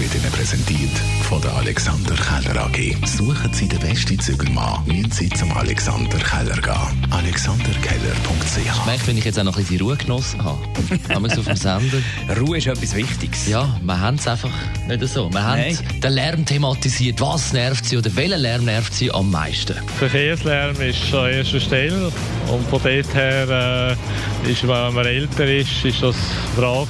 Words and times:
wird 0.00 0.14
Ihnen 0.14 0.32
präsentiert 0.32 0.98
von 1.28 1.42
der 1.42 1.54
Alexander 1.56 2.14
Keller 2.14 2.64
AG. 2.64 3.06
Suchen 3.06 3.52
Sie 3.52 3.68
den 3.68 3.80
besten 3.80 4.18
Zügelmann, 4.18 4.82
müssen 4.86 5.10
Sie 5.10 5.28
zum 5.28 5.52
Alexander 5.52 6.16
Keller 6.18 6.56
gehen. 6.56 7.06
AlexanderKeller.ch 7.10 8.86
merke, 8.86 9.06
wenn 9.06 9.18
ich 9.18 9.24
jetzt 9.26 9.38
auch 9.38 9.44
noch 9.44 9.58
ein 9.58 9.62
bisschen 9.62 9.80
Ruhe 9.82 9.96
genossen 9.96 10.42
habe. 10.42 10.58
Haben 11.12 11.24
wir 11.24 11.30
es 11.30 11.38
auf 11.38 11.44
dem 11.44 11.56
Sender? 11.56 11.98
Ruhe 12.40 12.56
ist 12.56 12.66
etwas 12.66 12.94
Wichtiges. 12.94 13.46
Ja, 13.46 13.78
wir 13.82 14.00
haben 14.00 14.16
es 14.16 14.26
einfach 14.26 14.50
nicht 14.88 15.06
so. 15.06 15.30
Wir 15.30 15.42
haben 15.42 15.60
Nein. 15.60 15.78
den 16.02 16.12
Lärm 16.12 16.44
thematisiert. 16.46 17.20
Was 17.20 17.52
nervt 17.52 17.84
Sie 17.84 17.98
oder 17.98 18.14
welcher 18.16 18.38
Lärm 18.38 18.64
nervt 18.64 18.94
Sie 18.94 19.12
am 19.12 19.30
meisten? 19.30 19.74
Verkehrslärm 19.98 20.80
ist 20.80 21.12
an 21.12 21.30
erster 21.30 21.60
Stelle. 21.60 22.10
Und 22.48 22.66
von 22.70 22.80
dort 22.82 23.14
her, 23.14 23.96
äh, 24.46 24.50
ist, 24.50 24.62
wenn 24.62 24.94
man 24.94 25.04
älter 25.04 25.44
ist, 25.44 25.84
ist 25.84 26.02
das 26.02 26.16
Frage, 26.56 26.88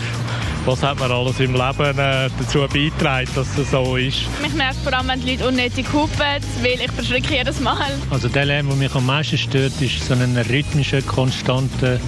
was 0.66 0.82
hat 0.82 0.98
man 0.98 1.10
alles 1.10 1.40
im 1.40 1.52
Leben 1.52 1.98
äh, 1.98 2.28
dazu 2.38 2.60
beigetragen, 2.60 3.28
dass 3.34 3.56
es 3.56 3.70
so 3.70 3.96
ist. 3.96 4.20
Mich 4.42 4.54
nervt 4.54 4.80
vor 4.82 4.92
allem, 4.92 5.08
wenn 5.08 5.20
die 5.20 5.32
Leute 5.32 5.48
unnötig 5.48 5.86
hupen, 5.92 6.18
weil 6.62 6.80
ich 6.84 6.92
verschrecke 6.92 7.34
jedes 7.34 7.60
Mal. 7.60 7.90
Also 8.10 8.28
der 8.28 8.44
Lärm, 8.44 8.68
der 8.68 8.76
mich 8.76 8.94
am 8.94 9.06
meisten 9.06 9.38
stört, 9.38 9.72
ist 9.80 10.04
so 10.04 10.14
ein 10.14 10.36
rhythmischer, 10.36 11.02
konstanter, 11.02 11.98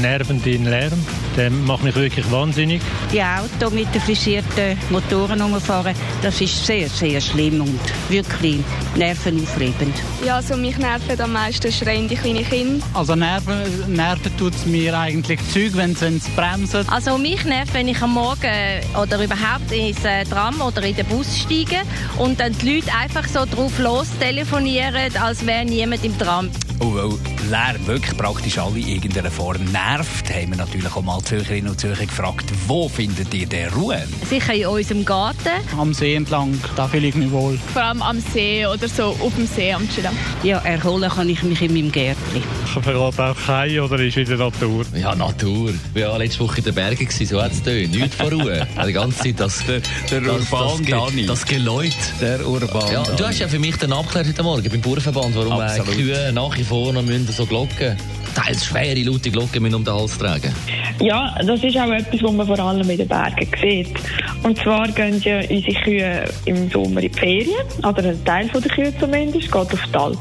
nervender 0.00 0.50
Lärm. 0.50 1.04
Der 1.36 1.50
macht 1.50 1.82
mich 1.82 1.96
wirklich 1.96 2.30
wahnsinnig. 2.30 2.82
Die 3.12 3.22
Autos 3.22 3.72
mit 3.72 3.92
den 3.94 4.00
frisierten 4.02 4.76
Motoren 4.90 5.40
rumfahren, 5.40 5.94
das 6.20 6.40
ist 6.40 6.66
sehr, 6.66 6.88
sehr 6.88 7.20
schlimm 7.20 7.62
und 7.62 7.80
wirklich 8.10 8.60
nervenaufreibend. 8.96 9.94
Ja, 10.24 10.36
also 10.36 10.56
mich 10.56 10.76
nerven 10.76 11.20
am 11.20 11.32
meisten 11.32 11.72
schreiende 11.72 12.14
kleine 12.14 12.42
Kinder. 12.42 12.84
Also 12.92 13.14
nerven, 13.14 13.62
nerven 13.88 14.36
tut 14.36 14.54
es 14.54 14.66
mir 14.66 14.98
eigentlich 14.98 15.40
Zeug, 15.52 15.72
wenn 15.74 15.94
sie 15.94 16.20
bremsen. 16.36 16.86
Also 16.88 17.16
mich 17.16 17.44
nervt, 17.44 17.72
wenn 17.72 17.88
ich 17.88 18.01
am 18.02 18.14
Morgen 18.14 18.80
oder 19.00 19.22
überhaupt 19.22 19.70
ins 19.70 20.04
äh, 20.04 20.24
Tram 20.24 20.60
oder 20.60 20.82
in 20.82 20.96
den 20.96 21.06
Bus 21.06 21.38
steige 21.38 21.82
und 22.18 22.40
dann 22.40 22.52
die 22.58 22.76
Leute 22.76 22.90
einfach 23.00 23.26
so 23.28 23.44
drauf 23.44 23.78
los 23.78 24.08
telefonieren, 24.18 25.16
als 25.20 25.46
wäre 25.46 25.64
niemand 25.64 26.04
im 26.04 26.18
Tram. 26.18 26.50
Und 26.82 26.96
weil 26.96 27.10
Lärm 27.48 27.86
wirklich 27.86 28.16
praktisch 28.16 28.58
alle 28.58 28.80
in 28.80 28.88
irgendeiner 28.88 29.30
Form 29.30 29.62
nervt, 29.70 30.28
haben 30.34 30.50
wir 30.50 30.56
natürlich 30.56 30.92
auch 30.96 31.02
mal 31.02 31.20
Zürcherinnen 31.22 31.70
und 31.70 31.78
Zürcher 31.78 32.06
gefragt, 32.06 32.46
wo 32.66 32.88
findet 32.88 33.32
ihr 33.32 33.46
den 33.46 33.68
Ruhe? 33.68 34.02
Sicher 34.28 34.52
in 34.52 34.66
unserem 34.66 35.04
Garten. 35.04 35.50
Am 35.78 35.94
See 35.94 36.16
entlang, 36.16 36.60
da 36.74 36.88
fühle 36.88 37.06
ich 37.06 37.14
mich 37.14 37.30
wohl. 37.30 37.56
Vor 37.72 37.82
allem 37.82 38.02
am 38.02 38.18
See 38.18 38.66
oder 38.66 38.88
so 38.88 39.16
auf 39.20 39.32
dem 39.36 39.46
See 39.46 39.72
am 39.72 39.88
Chillen. 39.88 40.10
Ja, 40.42 40.58
erholen 40.58 41.08
kann 41.08 41.28
ich 41.28 41.40
mich 41.44 41.62
in 41.62 41.72
meinem 41.72 41.92
Gärtchen. 41.92 42.42
Vergeht 42.64 42.96
auch 42.96 43.36
kein 43.46 43.78
oder 43.78 44.00
ist 44.00 44.16
in 44.16 44.24
der 44.26 44.38
Natur? 44.38 44.84
Ja, 44.96 45.14
Natur. 45.14 45.72
Wir 45.94 46.08
waren 46.08 46.18
letzte 46.18 46.40
Woche 46.40 46.58
in 46.58 46.64
den 46.64 46.74
Bergen, 46.74 47.06
gewesen, 47.06 47.26
so 47.26 47.40
hat 47.40 47.52
es. 47.52 47.62
Nichts 47.64 48.16
von 48.16 48.28
Ruhe. 48.28 48.66
Die 48.86 48.92
ganze 48.92 49.22
Zeit 49.22 49.38
das, 49.38 49.64
der 49.64 50.20
das, 50.20 50.50
Urban 50.50 50.78
das, 50.78 50.90
Dani. 50.90 51.26
das 51.26 51.44
Geläut. 51.44 51.96
Der 52.20 52.44
Urban. 52.44 52.92
Ja, 52.92 53.02
du 53.04 53.24
hast 53.24 53.38
ja 53.38 53.46
für 53.46 53.60
mich 53.60 53.76
dann 53.76 53.92
abgeklärt 53.92 54.26
heute 54.26 54.42
Morgen 54.42 54.68
beim 54.68 54.80
Bauernverband, 54.80 55.36
warum 55.36 55.60
äh, 55.60 55.64
Absolut. 55.64 55.94
Kühe 55.94 56.32
nach 56.32 56.56
wie 56.72 56.84
vor 56.84 56.92
noch 56.92 57.02
müssen 57.02 57.26
so 57.28 57.44
Glocken, 57.44 57.96
teils 58.34 58.64
schwere, 58.64 59.02
laute 59.02 59.30
Glocken 59.30 59.62
müssen 59.62 59.74
um 59.74 59.84
den 59.84 59.94
Hals 59.94 60.16
tragen. 60.16 60.52
Ja, 61.00 61.34
das 61.46 61.62
ist 61.62 61.76
auch 61.76 61.90
etwas, 61.90 62.22
was 62.22 62.32
man 62.32 62.46
vor 62.46 62.58
allem 62.58 62.88
in 62.88 62.96
den 62.96 63.08
Bergen 63.08 63.48
sieht. 63.60 63.94
Und 64.42 64.58
zwar 64.58 64.88
gehen 64.88 65.20
ja 65.22 65.40
unsere 65.40 65.80
Kühe 65.82 66.24
im 66.46 66.70
Sommer 66.70 67.02
in 67.02 67.12
die 67.12 67.18
Ferien, 67.18 67.66
oder 67.78 68.02
ein 68.04 68.24
Teil 68.24 68.48
der 68.48 68.70
Kühe 68.70 68.92
zumindest, 68.98 69.52
geht 69.52 69.54
auf 69.54 69.80
die 69.92 69.94
Alp. 69.96 70.18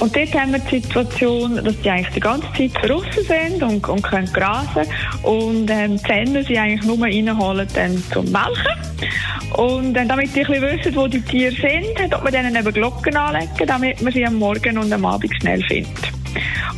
Und 0.00 0.16
dort 0.16 0.34
haben 0.34 0.52
wir 0.52 0.58
die 0.58 0.80
Situation, 0.80 1.62
dass 1.62 1.80
die 1.80 1.90
eigentlich 1.90 2.14
die 2.14 2.20
ganze 2.20 2.46
Zeit 2.56 2.70
draussen 2.82 3.24
sind 3.26 3.62
und, 3.62 3.88
und 3.88 4.02
können 4.02 4.32
grasen. 4.32 4.84
Und 5.22 5.70
ähm, 5.70 5.98
die 5.98 6.02
Zähne 6.02 6.44
sie 6.44 6.58
eigentlich 6.58 6.84
nur 6.84 7.00
reinholen 7.00 7.68
dann 7.74 8.02
zum 8.12 8.24
Melken. 8.24 8.83
Und 9.56 9.94
damit 9.94 10.34
die 10.34 10.44
ein 10.44 10.46
bisschen 10.46 10.62
wissen, 10.62 10.96
wo 10.96 11.06
die 11.06 11.20
Tiere 11.20 11.54
sind, 11.54 12.10
tut 12.10 12.22
man 12.22 12.32
denen 12.32 12.54
eben 12.56 12.72
Glocken 12.72 13.16
anlegen, 13.16 13.66
damit 13.66 14.02
man 14.02 14.12
sie 14.12 14.26
am 14.26 14.34
Morgen 14.36 14.78
und 14.78 14.92
am 14.92 15.04
Abend 15.04 15.32
schnell 15.40 15.62
findet. 15.64 16.14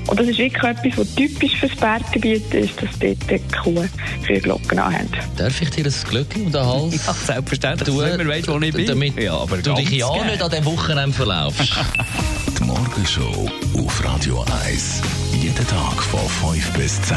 Und 0.08 0.20
das 0.20 0.28
ist 0.28 0.38
wirklich 0.38 0.62
etwas, 0.62 0.98
was 0.98 1.14
typisch 1.14 1.56
für 1.56 1.68
das 1.68 1.76
Berggebiet 1.78 2.54
ist, 2.54 2.80
dass 2.80 2.90
dort 2.98 3.30
die 3.30 3.40
Kuh 3.56 3.84
viele 4.22 4.40
Glocken 4.40 4.78
anhaben. 4.78 5.08
Darf 5.36 5.60
ich 5.60 5.70
dir 5.70 5.86
ein 5.86 5.94
Glöckchen 6.08 6.46
um 6.46 6.52
den 6.52 6.64
Hals? 6.64 7.06
Ja, 7.06 7.12
selbstverständlich, 7.12 7.88
Du, 7.88 8.00
du 8.00 8.06
immer 8.06 8.28
weißt, 8.28 8.48
wo 8.48 8.60
ich 8.60 8.72
bin. 8.72 8.86
Damit 8.86 9.20
ja, 9.20 9.36
aber 9.36 9.56
du 9.56 9.74
dich 9.74 9.90
ja 9.90 10.24
nicht 10.24 10.42
an 10.42 10.50
diesem 10.50 10.64
Wochenende 10.66 11.12
verlaufst. 11.12 11.60
Die 12.58 12.64
Morgenshow 12.64 13.50
auf 13.78 14.04
Radio 14.04 14.44
1. 14.66 15.02
Jeden 15.40 15.66
Tag 15.66 16.02
von 16.02 16.52
5 16.52 16.72
bis 16.72 17.02
10. 17.02 17.16